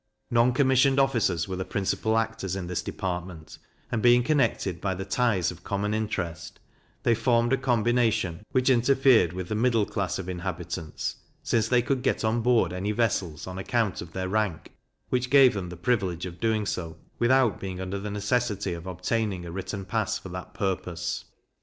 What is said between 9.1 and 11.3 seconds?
with the middle class of inhabitants,